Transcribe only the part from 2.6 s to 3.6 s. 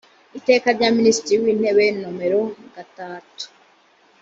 gatatu